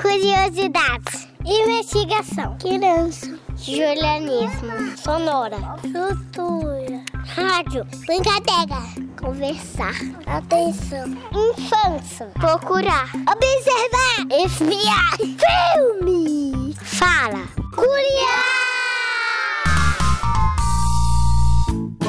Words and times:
Curiosidades. 0.00 1.28
Investigação. 1.44 2.56
Criança. 2.58 3.36
Julianismo. 3.56 4.96
Sonora. 4.96 5.56
Cultura. 5.80 7.02
Rádio. 7.26 7.84
Brincadeira. 8.06 8.80
Conversar. 9.20 9.94
Atenção. 10.26 11.08
Infância. 11.32 12.26
Procurar. 12.34 13.10
Observar. 13.14 14.44
Espiar. 14.44 15.16
Filme. 15.18 16.74
Fala. 16.74 17.48
Curiar. 17.74 18.58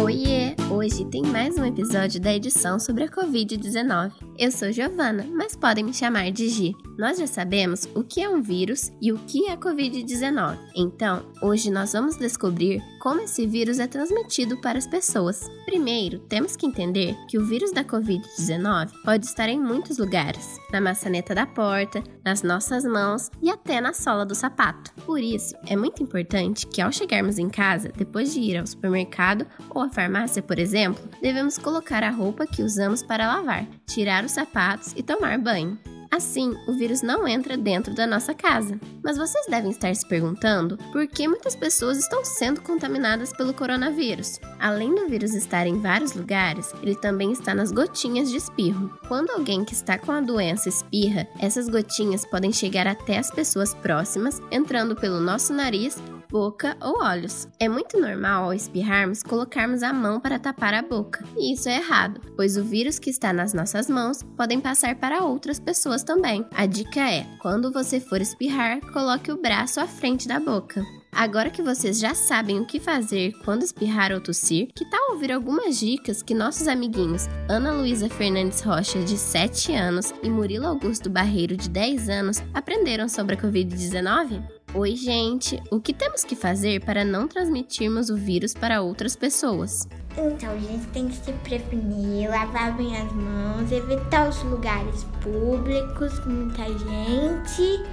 Oiê! 0.04 0.56
Hoje 0.70 1.06
tem 1.06 1.24
mais 1.24 1.58
um 1.58 1.66
episódio 1.66 2.22
da 2.22 2.34
edição 2.34 2.80
sobre 2.80 3.06
a 3.06 3.10
Covid-19. 3.10 4.12
Eu 4.38 4.52
sou 4.52 4.72
Giovana, 4.72 5.26
mas 5.32 5.56
podem 5.56 5.84
me 5.84 5.94
chamar 5.94 6.32
de 6.32 6.48
Gi. 6.48 6.89
Nós 7.00 7.18
já 7.18 7.26
sabemos 7.26 7.88
o 7.96 8.04
que 8.04 8.22
é 8.22 8.28
um 8.28 8.42
vírus 8.42 8.92
e 9.02 9.14
o 9.14 9.18
que 9.20 9.46
é 9.46 9.54
a 9.54 9.58
Covid-19. 9.58 10.58
Então, 10.76 11.24
hoje 11.42 11.72
nós 11.72 11.94
vamos 11.94 12.18
descobrir 12.18 12.84
como 13.00 13.22
esse 13.22 13.48
vírus 13.48 13.80
é 13.80 13.88
transmitido 13.88 14.60
para 14.60 14.78
as 14.78 14.86
pessoas. 14.86 15.50
Primeiro, 15.64 16.20
temos 16.20 16.58
que 16.58 16.66
entender 16.66 17.16
que 17.30 17.38
o 17.38 17.46
vírus 17.46 17.72
da 17.72 17.86
Covid-19 17.86 18.92
pode 19.06 19.26
estar 19.26 19.48
em 19.48 19.58
muitos 19.58 19.98
lugares: 19.98 20.60
na 20.74 20.82
maçaneta 20.82 21.34
da 21.34 21.46
porta, 21.46 22.04
nas 22.22 22.44
nossas 22.44 22.84
mãos 22.84 23.32
e 23.42 23.50
até 23.50 23.80
na 23.80 23.94
sola 23.94 24.26
do 24.26 24.36
sapato. 24.36 24.92
Por 25.06 25.22
isso, 25.22 25.56
é 25.68 25.78
muito 25.78 26.04
importante 26.04 26.68
que 26.68 26.82
ao 26.82 26.92
chegarmos 26.92 27.40
em 27.40 27.48
casa, 27.48 27.94
depois 27.96 28.34
de 28.34 28.42
ir 28.42 28.58
ao 28.58 28.68
supermercado 28.68 29.48
ou 29.70 29.82
à 29.82 29.90
farmácia, 29.90 30.44
por 30.44 30.60
exemplo, 30.60 31.02
devemos 31.22 31.58
colocar 31.58 32.04
a 32.04 32.12
roupa 32.12 32.46
que 32.46 32.62
usamos 32.62 33.02
para 33.02 33.26
lavar, 33.26 33.66
tirar 33.88 34.26
os 34.26 34.34
sapatos 34.34 34.94
e 34.98 35.02
tomar 35.02 35.38
banho. 35.40 35.80
Assim, 36.12 36.56
o 36.68 36.74
vírus 36.74 37.02
não 37.02 37.28
entra 37.28 37.56
dentro 37.56 37.94
da 37.94 38.08
nossa 38.08 38.34
casa. 38.34 38.80
Mas 39.04 39.18
vocês 39.18 39.46
devem 39.48 39.72
estar 39.72 39.96
se 39.96 40.08
perguntando 40.08 40.78
por 40.92 41.08
que 41.08 41.28
muitas 41.28 41.56
pessoas 41.56 41.98
estão 41.98 42.26
sendo 42.26 42.62
contaminadas 42.62 43.32
pelo 43.32 43.54
coronavírus. 43.54 44.40
Além 44.60 44.94
do 44.94 45.08
vírus 45.08 45.34
estar 45.34 45.68
em 45.68 45.80
vários 45.80 46.14
lugares, 46.14 46.74
ele 46.82 46.96
também 46.96 47.32
está 47.32 47.54
nas 47.54 47.72
gotinhas 47.72 48.30
de 48.30 48.38
espirro. 48.38 48.90
Quando 49.08 49.32
alguém 49.32 49.64
que 49.64 49.74
está 49.74 49.98
com 49.98 50.12
a 50.12 50.22
doença 50.22 50.68
espirra, 50.68 51.28
essas 51.40 51.70
gotinhas 51.70 52.26
podem 52.26 52.52
chegar 52.52 52.88
até 52.88 53.18
as 53.18 53.30
pessoas 53.32 53.74
próximas, 53.76 54.42
entrando 54.52 54.96
pelo 54.96 55.20
nosso 55.20 55.54
nariz 55.54 55.98
boca 56.30 56.78
ou 56.80 57.02
olhos. 57.02 57.48
É 57.60 57.68
muito 57.68 58.00
normal 58.00 58.46
ao 58.46 58.54
espirrarmos 58.54 59.24
colocarmos 59.24 59.82
a 59.82 59.92
mão 59.92 60.20
para 60.20 60.38
tapar 60.38 60.74
a 60.74 60.82
boca, 60.82 61.24
e 61.36 61.54
isso 61.54 61.68
é 61.68 61.78
errado, 61.78 62.22
pois 62.36 62.56
o 62.56 62.64
vírus 62.64 63.00
que 63.00 63.10
está 63.10 63.34
nas 63.34 63.54
nossas 63.54 63.90
mãos 63.90 64.24
podem 64.38 64.62
passar 64.62 64.96
para 64.96 65.24
outras 65.24 65.60
pessoas 65.60 66.04
também. 66.04 66.46
A 66.54 66.66
dica 66.66 67.00
é: 67.00 67.26
quando 67.42 67.72
você 67.72 68.00
for 68.00 68.22
espirrar, 68.22 68.80
coloque 68.94 69.32
o 69.32 69.42
braço 69.42 69.80
à 69.80 69.88
frente 69.88 70.28
da 70.28 70.40
boca. 70.40 70.84
Agora 71.12 71.50
que 71.50 71.64
vocês 71.64 72.00
já 72.00 72.14
sabem 72.14 72.60
o 72.60 72.66
que 72.66 72.80
fazer 72.80 73.34
quando 73.44 73.64
espirrar 73.64 74.12
ou 74.12 74.22
tossir, 74.22 74.70
que 74.76 74.88
tal 74.90 75.14
ouvir 75.14 75.32
algumas 75.32 75.80
dicas 75.80 76.22
que 76.22 76.36
nossos 76.36 76.68
amiguinhos 76.68 77.28
Ana 77.50 77.72
Luísa 77.72 78.08
Fernandes 78.08 78.62
Rocha, 78.62 79.00
de 79.00 79.18
7 79.18 79.74
anos, 79.74 80.14
e 80.22 80.30
Murilo 80.30 80.68
Augusto 80.68 81.10
Barreiro, 81.10 81.58
de 81.58 81.68
10 81.70 82.10
anos, 82.10 82.44
aprenderam 82.54 83.10
sobre 83.10 83.36
a 83.36 83.42
Covid-19? 83.42 84.59
Oi, 84.72 84.96
gente! 84.96 85.60
O 85.72 85.80
que 85.80 85.92
temos 85.92 86.24
que 86.24 86.36
fazer 86.36 86.86
para 86.86 87.04
não 87.04 87.28
transmitirmos 87.28 88.12
o 88.12 88.16
vírus 88.16 88.54
para 88.54 88.84
outras 88.84 89.16
pessoas? 89.16 89.88
Então, 90.16 90.52
a 90.52 90.58
gente 90.60 90.86
tem 90.90 91.08
que 91.08 91.16
se 91.16 91.34
prevenir, 91.34 92.30
lavar 92.30 92.78
bem 92.78 92.96
as 92.96 93.12
mãos, 93.12 93.72
evitar 93.72 94.30
os 94.30 94.44
lugares 94.44 95.04
públicos 95.24 96.20
com 96.20 96.30
muita 96.30 96.66
gente 96.66 97.84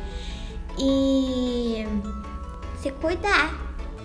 e 0.79 1.87
se 2.83 2.91
cuidar. 2.93 3.55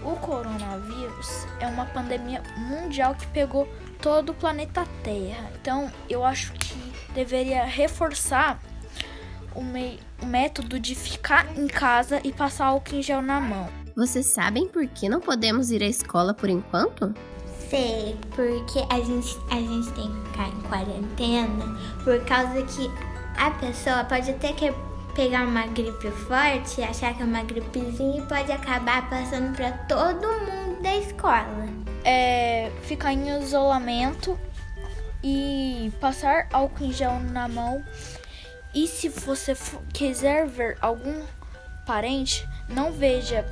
O 0.02 0.16
coronavírus 0.16 1.46
é 1.60 1.68
uma 1.68 1.86
pandemia 1.88 2.42
mundial 2.58 3.16
que 3.16 3.28
pegou 3.28 3.68
todo 4.02 4.30
o 4.30 4.34
planeta 4.34 4.88
Terra. 5.04 5.52
Então, 5.62 5.92
eu 6.10 6.24
acho 6.24 6.54
que 6.54 6.74
deveria 7.14 7.66
reforçar 7.66 8.62
o, 9.56 9.64
mei, 9.64 10.00
o 10.22 10.26
método 10.26 10.80
de 10.80 10.96
ficar 10.96 11.58
em 11.58 11.68
casa 11.68 12.22
e 12.24 12.32
passar 12.32 12.68
álcool 12.68 12.96
em 12.96 13.02
gel 13.02 13.22
na 13.22 13.40
mão. 13.40 13.70
Vocês 13.96 14.28
sabem 14.28 14.68
por 14.68 14.88
que 14.88 15.10
não 15.10 15.20
podemos 15.20 15.72
ir 15.72 15.84
à 15.84 15.88
escola 15.88 16.34
por 16.34 16.50
enquanto? 16.50 17.14
Sei, 17.70 18.18
porque 18.36 18.86
a 18.90 19.00
gente, 19.00 19.38
a 19.50 19.56
gente 19.56 19.92
tem 19.92 20.12
que 20.12 20.30
ficar 20.30 20.48
em 20.48 20.62
quarentena 20.62 21.80
por 22.04 22.24
causa 22.26 22.62
que 22.64 22.90
a 23.38 23.52
pessoa 23.52 24.04
pode 24.04 24.30
até 24.32 24.54
que 24.54 24.74
pegar 25.16 25.46
uma 25.46 25.68
gripe 25.68 26.10
forte, 26.12 26.82
achar 26.82 27.14
que 27.14 27.22
é 27.22 27.26
uma 27.26 27.44
gripezinha 27.44 28.20
e 28.20 28.26
pode 28.28 28.52
acabar 28.52 29.10
passando 29.10 29.56
para 29.56 29.72
todo 29.72 30.28
mundo 30.28 30.82
da 30.82 30.96
escola. 30.98 31.68
É 32.04 32.72
ficar 32.84 33.14
em 33.14 33.42
isolamento 33.42 34.38
e 35.24 35.92
passar 36.00 36.48
álcool 36.52 36.86
em 36.86 36.92
gel 36.92 37.20
na 37.20 37.48
mão 37.48 37.84
e 38.74 38.88
se 38.88 39.10
você 39.10 39.56
quiser 39.94 40.48
ver 40.48 40.78
algum 40.82 41.24
parente, 41.86 42.48
não 42.70 42.92
veja 42.92 43.46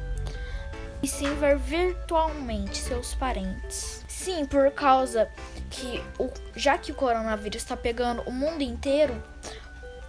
e 1.02 1.07
sim 1.07 1.34
ver 1.35 1.57
virtualmente 1.57 2.78
seus 2.78 3.13
parentes. 3.16 4.03
Sim, 4.07 4.46
por 4.46 4.69
causa 4.72 5.30
que 5.69 6.03
o, 6.18 6.30
já 6.56 6.78
que 6.78 6.91
o 6.91 6.96
coronavírus 6.96 7.62
está 7.62 7.75
pegando 7.75 8.22
o 8.24 8.31
mundo 8.31 8.62
inteiro 8.62 9.16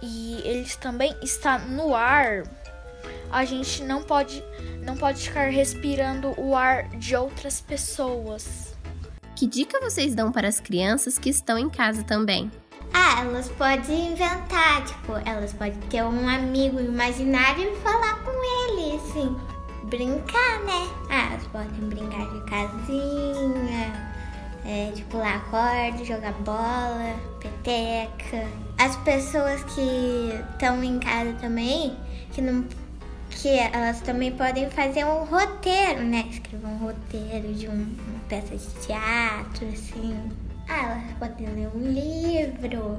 e 0.01 0.41
ele 0.43 0.69
também 0.79 1.15
está 1.21 1.59
no 1.59 1.95
ar, 1.95 2.43
a 3.31 3.45
gente 3.45 3.83
não 3.83 4.03
pode 4.03 4.43
não 4.81 4.97
pode 4.97 5.21
ficar 5.21 5.49
respirando 5.49 6.33
o 6.39 6.55
ar 6.55 6.89
de 6.89 7.15
outras 7.15 7.61
pessoas. 7.61 8.75
Que 9.35 9.47
dica 9.47 9.79
vocês 9.79 10.13
dão 10.13 10.31
para 10.31 10.47
as 10.47 10.59
crianças 10.59 11.17
que 11.17 11.29
estão 11.29 11.57
em 11.57 11.69
casa 11.69 12.03
também? 12.03 12.51
Ah, 12.93 13.21
elas 13.21 13.49
podem 13.49 14.11
inventar, 14.11 14.83
tipo, 14.85 15.13
elas 15.25 15.53
podem 15.53 15.79
ter 15.89 16.03
um 16.03 16.27
amigo 16.27 16.79
imaginário 16.79 17.71
e 17.71 17.75
falar 17.77 18.23
com 18.23 18.31
ele, 18.31 18.97
assim, 18.97 19.35
brincar, 19.83 20.59
né? 20.65 20.87
Ah, 21.09 21.29
elas 21.31 21.47
podem 21.47 21.89
brincar 21.89 22.29
de 22.29 22.41
casinha, 22.49 24.11
é, 24.65 24.91
tipo, 24.93 25.11
pular 25.11 25.43
corda, 25.49 26.03
jogar 26.03 26.33
bola, 26.33 27.15
peteca. 27.39 28.47
As 28.77 28.95
pessoas 28.97 29.63
que 29.63 30.33
estão 30.51 30.83
em 30.83 30.99
casa 30.99 31.33
também, 31.39 31.97
que 32.31 32.41
não 32.41 32.65
que 33.31 33.47
elas 33.47 34.01
também 34.01 34.31
podem 34.31 34.69
fazer 34.69 35.05
um 35.05 35.23
roteiro, 35.23 36.03
né? 36.03 36.25
Escrever 36.29 36.67
um 36.67 36.77
roteiro 36.77 37.53
de 37.53 37.67
um, 37.67 37.73
uma 37.73 38.19
peça 38.27 38.55
de 38.55 38.85
teatro, 38.85 39.67
assim. 39.69 40.29
Ah, 40.73 40.83
elas 40.83 41.17
podem 41.19 41.47
ler 41.47 41.67
um 41.75 41.91
livro, 41.91 42.97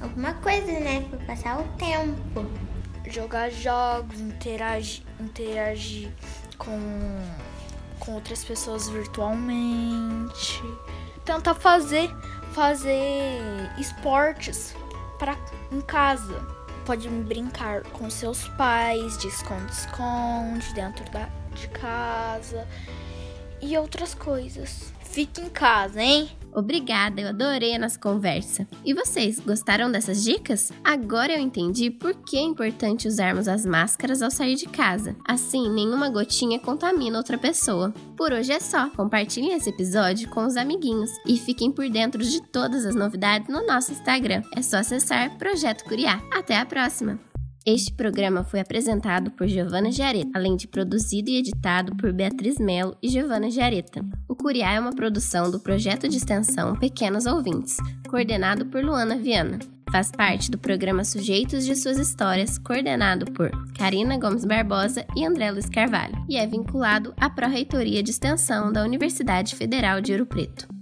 alguma 0.00 0.32
coisa, 0.32 0.80
né? 0.80 1.06
Pra 1.10 1.18
passar 1.26 1.60
o 1.60 1.64
tempo. 1.76 2.46
Jogar 3.06 3.50
jogos, 3.50 4.18
interagir, 4.18 5.02
interagir 5.20 6.10
com, 6.56 6.80
com 8.00 8.14
outras 8.14 8.42
pessoas 8.42 8.88
virtualmente. 8.88 10.62
Tentar 11.22 11.54
fazer, 11.54 12.08
fazer 12.52 13.42
esportes 13.76 14.74
pra, 15.18 15.36
em 15.70 15.82
casa. 15.82 16.46
Pode 16.86 17.10
brincar 17.10 17.82
com 17.82 18.08
seus 18.08 18.48
pais 18.56 19.18
de 19.18 19.28
esconde-esconde 19.28 20.72
dentro 20.72 21.04
da, 21.10 21.28
de 21.54 21.68
casa 21.68 22.66
e 23.60 23.76
outras 23.76 24.14
coisas. 24.14 24.94
Fique 25.00 25.42
em 25.42 25.50
casa, 25.50 26.00
hein? 26.00 26.30
Obrigada, 26.56 27.20
eu 27.20 27.28
adorei 27.28 27.74
a 27.74 27.78
nossa 27.78 27.98
conversa. 27.98 28.66
E 28.82 28.94
vocês, 28.94 29.38
gostaram 29.38 29.92
dessas 29.92 30.24
dicas? 30.24 30.72
Agora 30.82 31.34
eu 31.34 31.38
entendi 31.38 31.90
por 31.90 32.14
que 32.14 32.38
é 32.38 32.40
importante 32.40 33.06
usarmos 33.06 33.46
as 33.46 33.66
máscaras 33.66 34.22
ao 34.22 34.30
sair 34.30 34.54
de 34.54 34.64
casa. 34.64 35.14
Assim, 35.28 35.70
nenhuma 35.70 36.08
gotinha 36.08 36.58
contamina 36.58 37.18
outra 37.18 37.36
pessoa. 37.36 37.92
Por 38.16 38.32
hoje 38.32 38.52
é 38.52 38.58
só. 38.58 38.88
Compartilhem 38.88 39.52
esse 39.52 39.68
episódio 39.68 40.30
com 40.30 40.46
os 40.46 40.56
amiguinhos 40.56 41.10
e 41.26 41.36
fiquem 41.36 41.70
por 41.70 41.90
dentro 41.90 42.22
de 42.22 42.40
todas 42.50 42.86
as 42.86 42.94
novidades 42.94 43.48
no 43.48 43.66
nosso 43.66 43.92
Instagram. 43.92 44.42
É 44.56 44.62
só 44.62 44.78
acessar 44.78 45.36
Projeto 45.36 45.84
Curiar. 45.84 46.24
Até 46.32 46.56
a 46.56 46.64
próxima! 46.64 47.35
Este 47.68 47.92
programa 47.92 48.44
foi 48.44 48.60
apresentado 48.60 49.32
por 49.32 49.48
Giovana 49.48 49.90
Giareta, 49.90 50.30
além 50.32 50.54
de 50.54 50.68
produzido 50.68 51.30
e 51.30 51.36
editado 51.36 51.96
por 51.96 52.12
Beatriz 52.12 52.60
Melo 52.60 52.96
e 53.02 53.08
Giovana 53.08 53.50
Giareta. 53.50 54.06
O 54.28 54.36
Curiá 54.36 54.74
é 54.74 54.78
uma 54.78 54.94
produção 54.94 55.50
do 55.50 55.58
projeto 55.58 56.08
de 56.08 56.16
extensão 56.16 56.76
Pequenos 56.76 57.26
Ouvintes, 57.26 57.76
coordenado 58.08 58.66
por 58.66 58.84
Luana 58.84 59.16
Viana. 59.16 59.58
Faz 59.90 60.12
parte 60.12 60.48
do 60.48 60.58
programa 60.58 61.02
Sujeitos 61.02 61.64
de 61.64 61.74
Suas 61.74 61.98
Histórias, 61.98 62.56
coordenado 62.56 63.32
por 63.32 63.50
Karina 63.76 64.16
Gomes 64.16 64.44
Barbosa 64.44 65.04
e 65.16 65.26
André 65.26 65.50
Luiz 65.50 65.68
Carvalho, 65.68 66.24
e 66.28 66.36
é 66.36 66.46
vinculado 66.46 67.12
à 67.16 67.28
Pró-Reitoria 67.28 68.00
de 68.00 68.12
Extensão 68.12 68.72
da 68.72 68.84
Universidade 68.84 69.56
Federal 69.56 70.00
de 70.00 70.12
Ouro 70.12 70.26
Preto. 70.26 70.75